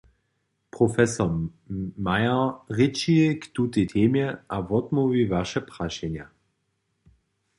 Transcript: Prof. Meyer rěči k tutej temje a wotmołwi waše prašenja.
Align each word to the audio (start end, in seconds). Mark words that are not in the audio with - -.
Prof. 0.77 0.95
Meyer 1.97 2.45
rěči 2.77 3.39
k 3.41 3.43
tutej 3.55 3.85
temje 3.91 4.27
a 4.55 4.57
wotmołwi 4.69 5.21
waše 5.33 5.61
prašenja. 5.69 6.25